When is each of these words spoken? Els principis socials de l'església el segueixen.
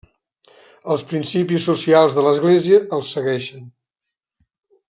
Els 0.95 1.03
principis 1.11 1.67
socials 1.69 2.17
de 2.17 2.25
l'església 2.31 2.83
el 2.99 3.07
segueixen. 3.13 3.73